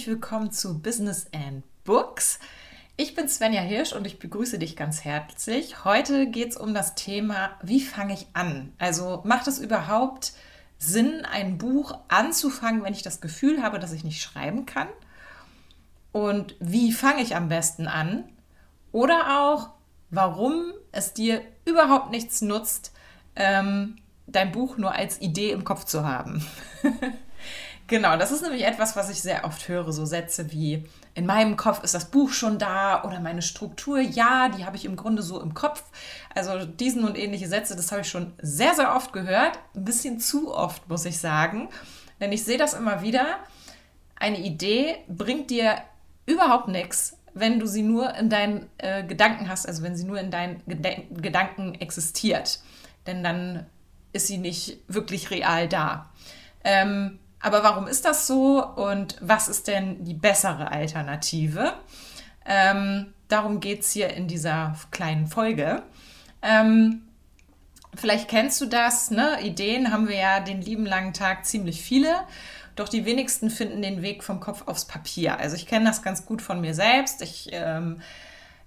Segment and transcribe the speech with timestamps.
[0.00, 2.38] herzlich willkommen zu Business and Books.
[2.96, 5.84] Ich bin Svenja Hirsch und ich begrüße dich ganz herzlich.
[5.84, 8.72] Heute geht es um das Thema, wie fange ich an?
[8.78, 10.32] Also macht es überhaupt
[10.78, 14.88] Sinn, ein Buch anzufangen, wenn ich das Gefühl habe, dass ich nicht schreiben kann?
[16.12, 18.24] Und wie fange ich am besten an?
[18.92, 19.68] Oder auch,
[20.08, 22.94] warum es dir überhaupt nichts nutzt,
[23.36, 26.42] ähm, dein Buch nur als Idee im Kopf zu haben.
[27.90, 31.56] genau, das ist nämlich etwas, was ich sehr oft höre, so Sätze wie, in meinem
[31.56, 35.22] Kopf ist das Buch schon da oder meine Struktur, ja, die habe ich im Grunde
[35.22, 35.82] so im Kopf.
[36.34, 39.58] Also diesen und ähnliche Sätze, das habe ich schon sehr, sehr oft gehört.
[39.74, 41.68] Ein bisschen zu oft, muss ich sagen.
[42.20, 43.26] Denn ich sehe das immer wieder.
[44.16, 45.76] Eine Idee bringt dir
[46.26, 50.20] überhaupt nichts, wenn du sie nur in deinen äh, Gedanken hast, also wenn sie nur
[50.20, 52.60] in deinen Gede Gedanken existiert.
[53.06, 53.66] Denn dann
[54.12, 56.10] ist sie nicht wirklich real da.
[56.62, 61.72] Ähm, aber warum ist das so und was ist denn die bessere Alternative?
[62.44, 65.82] Ähm, darum geht es hier in dieser kleinen Folge.
[66.42, 67.02] Ähm,
[67.94, 69.40] vielleicht kennst du das, ne?
[69.42, 72.14] Ideen haben wir ja den lieben langen Tag ziemlich viele.
[72.76, 75.38] Doch die wenigsten finden den Weg vom Kopf aufs Papier.
[75.38, 77.20] Also ich kenne das ganz gut von mir selbst.
[77.22, 78.00] Ich ähm,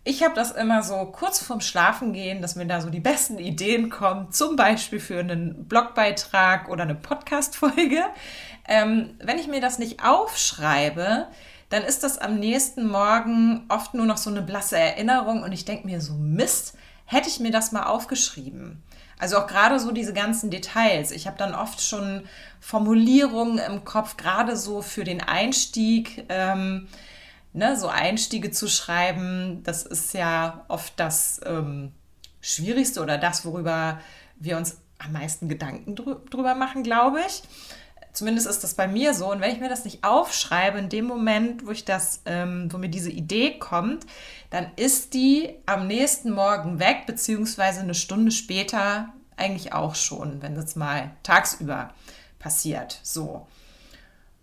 [0.06, 3.90] ich habe das immer so kurz vorm Schlafengehen, dass mir da so die besten Ideen
[3.90, 8.04] kommen, zum Beispiel für einen Blogbeitrag oder eine Podcast-Folge.
[8.68, 11.28] Ähm, wenn ich mir das nicht aufschreibe,
[11.70, 15.66] dann ist das am nächsten Morgen oft nur noch so eine blasse Erinnerung und ich
[15.66, 18.84] denke mir so, Mist, hätte ich mir das mal aufgeschrieben.
[19.20, 21.12] Also auch gerade so diese ganzen Details.
[21.12, 22.24] Ich habe dann oft schon
[22.60, 26.26] Formulierungen im Kopf, gerade so für den Einstieg.
[26.28, 26.88] Ähm,
[27.54, 31.92] ne, so Einstiege zu schreiben, das ist ja oft das ähm,
[32.42, 34.00] Schwierigste oder das, worüber
[34.38, 37.44] wir uns am meisten Gedanken drüber machen, glaube ich.
[38.14, 39.32] Zumindest ist das bei mir so.
[39.32, 42.78] Und wenn ich mir das nicht aufschreibe, in dem Moment, wo ich das, ähm, wo
[42.78, 44.06] mir diese Idee kommt,
[44.52, 50.54] dann ist die am nächsten Morgen weg, beziehungsweise eine Stunde später eigentlich auch schon, wenn
[50.54, 51.92] das mal tagsüber
[52.38, 53.00] passiert.
[53.02, 53.48] So.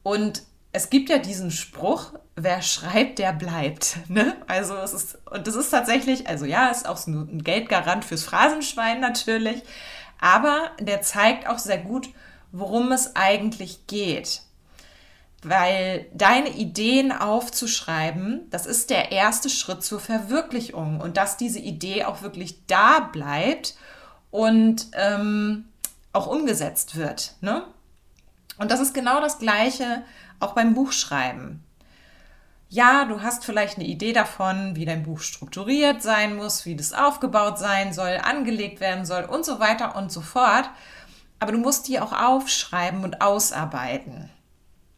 [0.03, 3.99] Und es gibt ja diesen Spruch, wer schreibt, der bleibt.
[4.09, 4.37] Ne?
[4.47, 8.25] Also es ist, und das ist tatsächlich, also ja, ist auch so ein Geldgarant fürs
[8.25, 9.63] Phrasenschwein natürlich,
[10.21, 12.09] aber der zeigt auch sehr gut,
[12.53, 14.43] worum es eigentlich geht.
[15.43, 22.05] Weil deine Ideen aufzuschreiben, das ist der erste Schritt zur Verwirklichung und dass diese Idee
[22.05, 23.75] auch wirklich da bleibt
[24.31, 25.65] und ähm,
[26.13, 27.37] auch umgesetzt wird.
[27.41, 27.65] Ne?
[28.59, 30.03] Und das ist genau das Gleiche
[30.41, 31.65] auch beim Buchschreiben.
[32.69, 36.93] Ja, du hast vielleicht eine Idee davon, wie dein Buch strukturiert sein muss, wie das
[36.93, 40.71] aufgebaut sein soll, angelegt werden soll und so weiter und so fort.
[41.41, 44.31] Aber du musst die auch aufschreiben und ausarbeiten.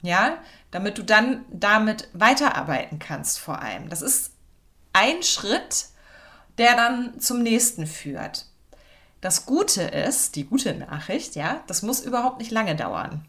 [0.02, 0.36] Ja,
[0.70, 3.88] damit du dann damit weiterarbeiten kannst vor allem.
[3.88, 4.32] Das ist
[4.92, 5.86] ein Schritt,
[6.58, 8.46] der dann zum nächsten führt.
[9.22, 13.24] Das Gute ist, die gute Nachricht, ja, das muss überhaupt nicht lange dauern.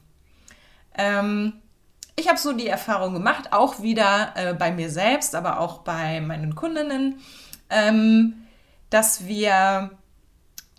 [0.96, 1.62] Ähm,
[2.16, 6.22] ich habe so die Erfahrung gemacht, auch wieder äh, bei mir selbst, aber auch bei
[6.22, 7.20] meinen Kundinnen,
[7.70, 8.46] ähm,
[8.90, 9.92] dass wir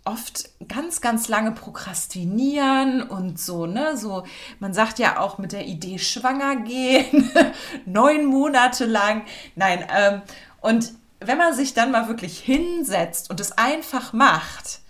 [0.04, 4.24] oft ganz, ganz lange prokrastinieren und so, ne, so,
[4.60, 7.30] man sagt ja auch mit der Idee schwanger gehen,
[7.86, 9.22] neun Monate lang,
[9.56, 10.22] nein, ähm,
[10.60, 14.80] und wenn man sich dann mal wirklich hinsetzt und es einfach macht,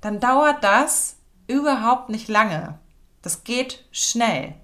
[0.00, 1.16] dann dauert das
[1.46, 2.78] überhaupt nicht lange.
[3.22, 4.54] Das geht schnell.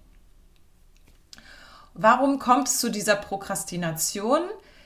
[1.95, 4.43] Warum kommt es zu dieser Prokrastination?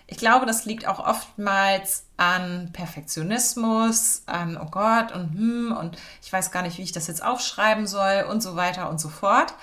[0.07, 6.33] Ich glaube, das liegt auch oftmals an Perfektionismus, an oh Gott und hm und ich
[6.33, 9.55] weiß gar nicht, wie ich das jetzt aufschreiben soll und so weiter und so fort.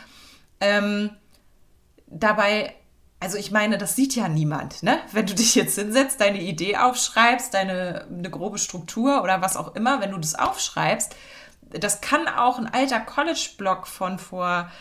[0.60, 1.12] Ähm,
[2.08, 2.74] dabei,
[3.20, 5.00] also ich meine, das sieht ja niemand, ne?
[5.12, 9.76] Wenn du dich jetzt hinsetzt, deine Idee aufschreibst, deine eine grobe Struktur oder was auch
[9.76, 11.16] immer, wenn du das aufschreibst,
[11.62, 14.72] das kann auch ein alter College-Blog von vor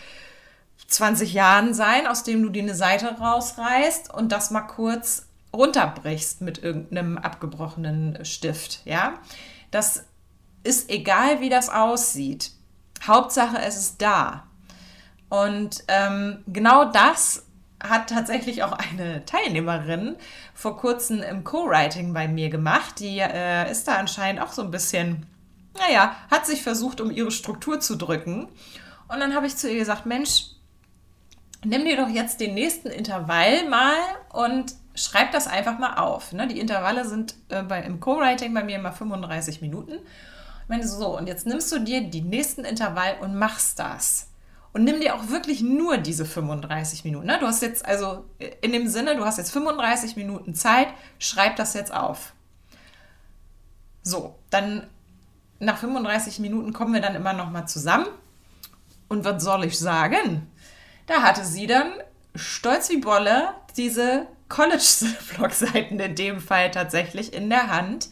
[0.89, 6.41] 20 Jahren sein, aus dem du dir eine Seite rausreißt und das mal kurz runterbrichst
[6.41, 8.81] mit irgendeinem abgebrochenen Stift.
[8.85, 9.15] Ja,
[9.71, 10.05] das
[10.63, 12.53] ist egal, wie das aussieht.
[13.07, 14.45] Hauptsache, es ist da.
[15.29, 17.47] Und ähm, genau das
[17.83, 20.17] hat tatsächlich auch eine Teilnehmerin
[20.55, 23.01] vor kurzem im Co-Writing bei mir gemacht.
[23.01, 25.27] Die äh, ist da anscheinend auch so ein bisschen,
[25.79, 28.49] naja, hat sich versucht, um ihre Struktur zu drücken.
[29.09, 30.51] Und dann habe ich zu ihr gesagt, Mensch,
[31.65, 33.97] nimm dir doch jetzt den nächsten Intervall mal
[34.33, 36.33] und schreib das einfach mal auf.
[36.33, 36.47] Ne?
[36.49, 39.99] Die Intervalle sind äh, bei, im Co-Writing bei mir immer 35 Minuten.
[40.69, 44.29] Wenn so, und jetzt nimmst du dir den nächsten Intervall und machst das.
[44.73, 47.27] und nimm dir auch wirklich nur diese 35 Minuten.
[47.27, 47.39] Ne?
[47.41, 48.25] Du hast jetzt also
[48.61, 52.35] in dem Sinne, du hast jetzt 35 Minuten Zeit, schreib das jetzt auf.
[54.03, 54.87] So, dann
[55.59, 58.07] nach 35 Minuten kommen wir dann immer noch mal zusammen.
[59.09, 60.47] Und was soll ich sagen?
[61.11, 61.93] Da hatte sie dann
[62.37, 68.11] stolz wie Bolle diese College-Blog-Seiten in dem Fall tatsächlich in der Hand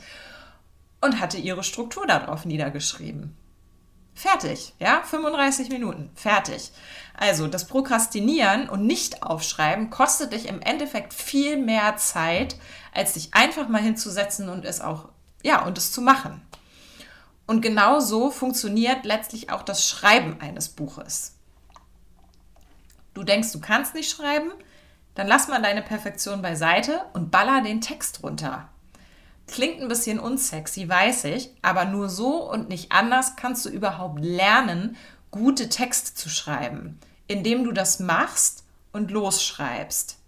[1.01, 3.37] und hatte ihre Struktur darauf niedergeschrieben.
[4.15, 6.73] Fertig, ja, 35 Minuten, fertig.
[7.17, 12.57] Also das Prokrastinieren und nicht aufschreiben kostet dich im Endeffekt viel mehr Zeit,
[12.93, 15.11] als dich einfach mal hinzusetzen und es auch,
[15.45, 16.43] ja, und es zu machen.
[17.47, 21.38] Und genau so funktioniert letztlich auch das Schreiben eines Buches.
[23.19, 24.53] Du denkst, du kannst nicht schreiben,
[25.17, 28.69] dann lass mal deine Perfektion beiseite und baller den Text runter.
[29.49, 34.21] Klingt ein bisschen unsexy, weiß ich, aber nur so und nicht anders kannst du überhaupt
[34.21, 34.97] lernen,
[35.33, 38.63] gute Texte zu schreiben, indem du das machst
[38.93, 40.19] und losschreibst.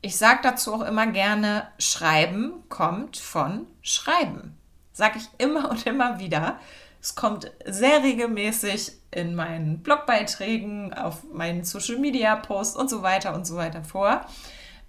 [0.00, 4.58] Ich sage dazu auch immer gerne, Schreiben kommt von Schreiben.
[4.92, 6.58] Sage ich immer und immer wieder.
[7.00, 13.34] Es kommt sehr regelmäßig in meinen Blogbeiträgen, auf meinen Social Media Posts und so weiter
[13.34, 14.26] und so weiter vor.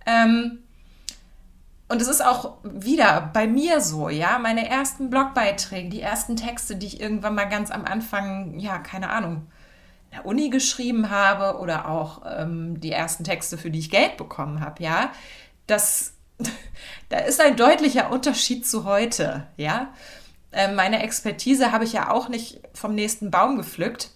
[0.06, 0.60] Ähm,
[1.88, 6.76] und es ist auch wieder bei mir so, ja, meine ersten Blogbeiträge, die ersten Texte,
[6.76, 9.48] die ich irgendwann mal ganz am Anfang, ja, keine Ahnung,
[10.12, 14.18] in der Uni geschrieben habe oder auch ähm, die ersten Texte, für die ich Geld
[14.18, 15.12] bekommen habe, ja,
[15.66, 16.14] das,
[17.10, 19.92] da ist ein deutlicher Unterschied zu heute, ja.
[20.52, 24.12] Ähm, meine Expertise habe ich ja auch nicht vom nächsten Baum gepflückt.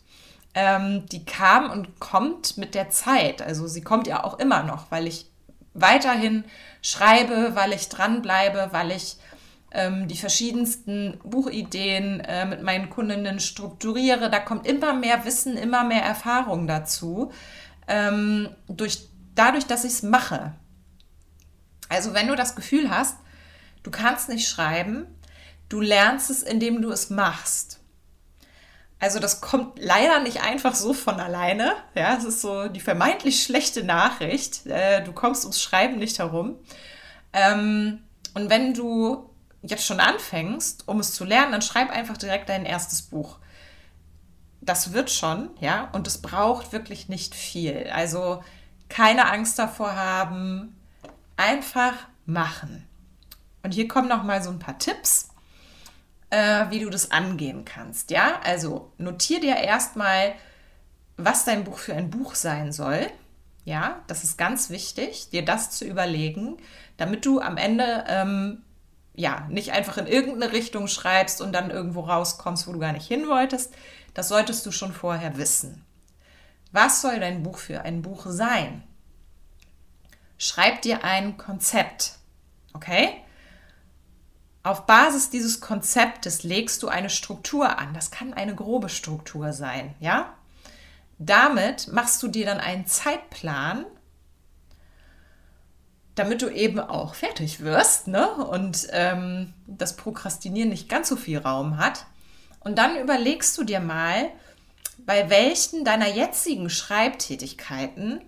[0.55, 3.41] Ähm, die kam und kommt mit der Zeit.
[3.41, 5.31] Also sie kommt ja auch immer noch, weil ich
[5.73, 6.43] weiterhin
[6.81, 9.17] schreibe, weil ich dranbleibe, weil ich
[9.71, 14.29] ähm, die verschiedensten Buchideen äh, mit meinen Kundinnen strukturiere.
[14.29, 17.31] Da kommt immer mehr Wissen, immer mehr Erfahrung dazu,
[17.87, 20.53] ähm, durch, dadurch, dass ich es mache.
[21.89, 23.17] Also wenn du das Gefühl hast,
[23.81, 25.07] du kannst nicht schreiben,
[25.73, 27.79] du lernst es, indem du es machst.
[28.99, 31.73] Also das kommt leider nicht einfach so von alleine.
[31.95, 34.67] Ja, es ist so die vermeintlich schlechte Nachricht.
[34.67, 36.57] Äh, du kommst ums Schreiben nicht herum.
[37.33, 38.03] Ähm,
[38.35, 39.29] und wenn du
[39.63, 43.39] jetzt schon anfängst, um es zu lernen, dann schreib einfach direkt dein erstes Buch.
[44.61, 47.89] Das wird schon, ja, und es braucht wirklich nicht viel.
[47.91, 48.43] Also
[48.89, 50.79] keine Angst davor haben,
[51.35, 51.93] einfach
[52.25, 52.87] machen.
[53.63, 55.32] Und hier kommen noch mal so ein paar Tipps
[56.33, 58.09] äh, wie du das angehen kannst.
[58.09, 60.33] Ja, also notier dir erstmal,
[61.15, 63.07] was dein Buch für ein Buch sein soll.
[63.65, 66.57] Ja, das ist ganz wichtig, dir das zu überlegen,
[66.97, 68.63] damit du am Ende ähm,
[69.13, 73.07] ja nicht einfach in irgendeine Richtung schreibst und dann irgendwo rauskommst, wo du gar nicht
[73.07, 73.71] hin wolltest.
[74.15, 75.85] Das solltest du schon vorher wissen.
[76.71, 78.83] Was soll dein Buch für ein Buch sein?
[80.39, 82.17] Schreib dir ein Konzept.
[82.73, 83.22] Okay?
[84.63, 87.93] Auf Basis dieses Konzeptes legst du eine Struktur an.
[87.93, 90.33] Das kann eine grobe Struktur sein, ja?
[91.19, 93.85] Damit machst du dir dann einen Zeitplan,
[96.15, 98.29] damit du eben auch fertig wirst ne?
[98.29, 102.05] und ähm, das Prokrastinieren nicht ganz so viel Raum hat.
[102.59, 104.29] Und dann überlegst du dir mal,
[105.05, 108.21] bei welchen deiner jetzigen Schreibtätigkeiten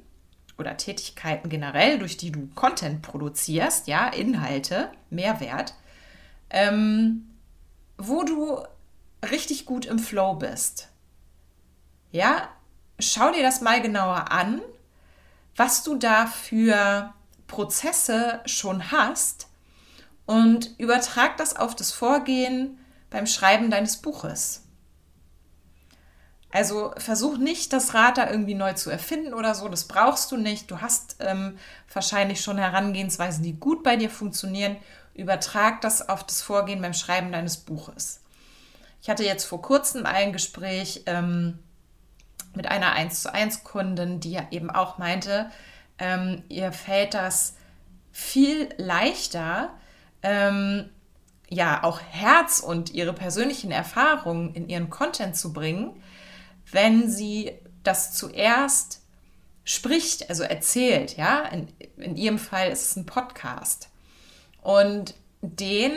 [0.58, 5.74] oder Tätigkeiten generell, durch die du Content produzierst, ja, Inhalte, Mehrwert,
[6.50, 7.36] ähm,
[7.98, 8.60] wo du
[9.30, 10.90] richtig gut im Flow bist.
[12.12, 12.50] Ja,
[13.00, 14.62] schau dir das mal genauer an,
[15.56, 17.14] was du da für
[17.48, 19.48] Prozesse schon hast
[20.26, 24.64] und übertrag das auf das Vorgehen beim Schreiben deines Buches.
[26.52, 29.68] Also versuch nicht, das Rad da irgendwie neu zu erfinden oder so.
[29.68, 30.72] Das brauchst du nicht.
[30.72, 31.58] Du hast ähm,
[31.94, 34.78] wahrscheinlich schon Herangehensweisen, die gut bei dir funktionieren
[35.16, 38.22] Übertrag das auf das Vorgehen beim Schreiben deines Buches.
[39.02, 41.60] Ich hatte jetzt vor kurzem ein Gespräch ähm,
[42.54, 45.50] mit einer 1 zu 1 Kundin, die ja eben auch meinte,
[45.98, 47.56] ähm, ihr fällt das
[48.12, 49.70] viel leichter,
[50.24, 50.90] ähm,
[51.50, 56.02] ja, auch Herz und ihre persönlichen Erfahrungen in ihren Content zu bringen,
[56.72, 57.54] wenn sie
[57.84, 59.02] das zuerst
[59.64, 61.44] spricht, also erzählt, ja.
[61.46, 61.68] In,
[61.98, 63.90] in ihrem Fall ist es ein Podcast.
[64.66, 65.92] Und den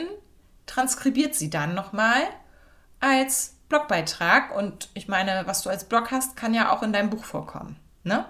[0.67, 2.21] transkribiert sie dann nochmal
[2.99, 4.55] als Blogbeitrag.
[4.55, 7.77] Und ich meine, was du als Blog hast, kann ja auch in deinem Buch vorkommen.
[8.03, 8.25] Ne?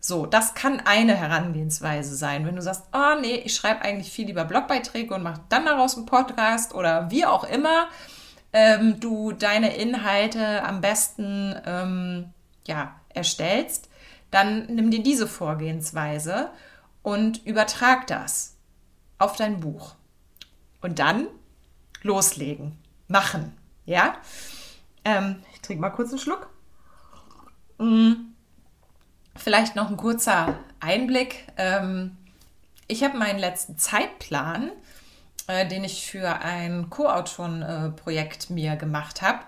[0.00, 2.46] So, das kann eine Herangehensweise sein.
[2.46, 5.98] Wenn du sagst, oh nee, ich schreibe eigentlich viel lieber Blogbeiträge und mache dann daraus
[5.98, 7.88] einen Podcast oder wie auch immer,
[8.54, 12.32] ähm, du deine Inhalte am besten ähm,
[12.66, 13.90] ja, erstellst,
[14.30, 16.48] dann nimm dir diese Vorgehensweise
[17.02, 18.53] und übertrag das
[19.18, 19.94] auf dein Buch.
[20.80, 21.28] Und dann
[22.02, 22.78] loslegen,
[23.08, 23.56] machen,
[23.86, 24.14] ja?
[25.04, 26.48] Ähm, ich trinke mal kurz einen Schluck.
[27.78, 28.34] Hm,
[29.36, 31.46] vielleicht noch ein kurzer Einblick.
[31.56, 32.16] Ähm,
[32.86, 34.70] ich habe meinen letzten Zeitplan,
[35.46, 39.40] äh, den ich für ein Co-Autoren-Projekt mir gemacht habe,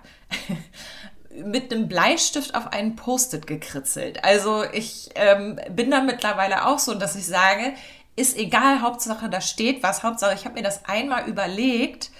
[1.44, 4.24] mit einem Bleistift auf einen Post-it gekritzelt.
[4.24, 7.74] Also ich ähm, bin da mittlerweile auch so, dass ich sage,
[8.16, 12.10] ist egal, Hauptsache da steht was, Hauptsache ich habe mir das einmal überlegt,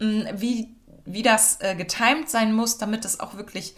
[0.00, 0.74] hm, wie,
[1.04, 3.76] wie das äh, getimed sein muss, damit es auch wirklich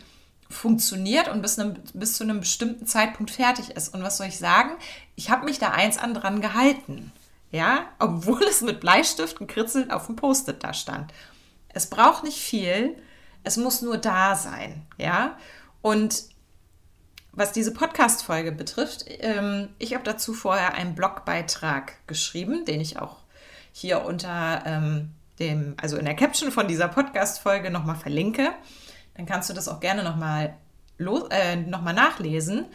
[0.50, 3.94] funktioniert und bis, einem, bis zu einem bestimmten Zeitpunkt fertig ist.
[3.94, 4.70] Und was soll ich sagen?
[5.14, 7.12] Ich habe mich da eins an dran gehalten.
[7.50, 11.12] Ja, obwohl es mit Bleistift gekritzelt auf dem Post-it da stand.
[11.68, 12.96] Es braucht nicht viel,
[13.42, 14.87] es muss nur da sein.
[14.98, 15.38] Ja,
[15.80, 16.25] und
[17.38, 23.18] was diese Podcast-Folge betrifft, ähm, ich habe dazu vorher einen Blogbeitrag geschrieben, den ich auch
[23.73, 28.50] hier unter ähm, dem, also in der Caption von dieser Podcast-Folge nochmal verlinke.
[29.16, 30.57] Dann kannst du das auch gerne nochmal
[31.30, 32.66] äh, noch nachlesen.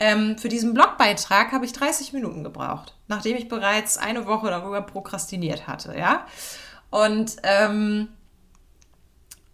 [0.00, 4.82] Ähm, für diesen Blogbeitrag habe ich 30 Minuten gebraucht, nachdem ich bereits eine Woche darüber
[4.82, 6.26] prokrastiniert hatte, ja.
[6.90, 8.08] Und ähm,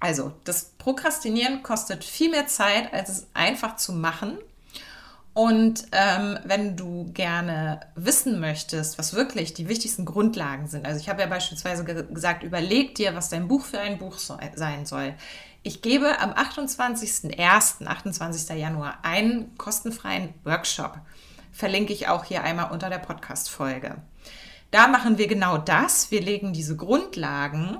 [0.00, 4.38] also, das Prokrastinieren kostet viel mehr Zeit, als es einfach zu machen.
[5.34, 11.08] Und ähm, wenn du gerne wissen möchtest, was wirklich die wichtigsten Grundlagen sind, also ich
[11.08, 14.86] habe ja beispielsweise ge gesagt, überleg dir, was dein Buch für ein Buch so sein
[14.86, 15.14] soll.
[15.64, 18.56] Ich gebe am 28.01., 28.
[18.56, 20.98] Januar, einen kostenfreien Workshop.
[21.50, 23.96] Verlinke ich auch hier einmal unter der Podcast-Folge.
[24.70, 26.12] Da machen wir genau das.
[26.12, 27.78] Wir legen diese Grundlagen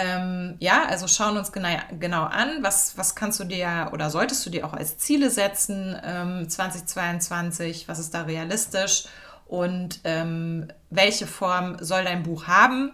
[0.00, 4.44] ähm, ja, also schauen uns genau, genau an, was, was kannst du dir oder solltest
[4.46, 9.04] du dir auch als Ziele setzen ähm, 2022, was ist da realistisch
[9.46, 12.92] und ähm, welche Form soll dein Buch haben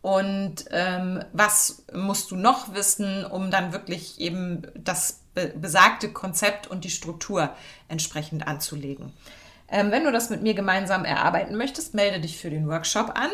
[0.00, 6.68] und ähm, was musst du noch wissen, um dann wirklich eben das be besagte Konzept
[6.68, 7.50] und die Struktur
[7.88, 9.12] entsprechend anzulegen.
[9.68, 13.30] Ähm, wenn du das mit mir gemeinsam erarbeiten möchtest, melde dich für den Workshop an.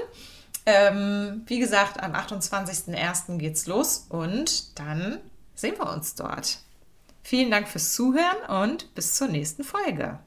[0.67, 3.39] Ähm, wie gesagt, am 28.01.
[3.39, 5.19] geht's los und dann
[5.55, 6.59] sehen wir uns dort.
[7.23, 10.19] Vielen Dank fürs Zuhören und bis zur nächsten Folge.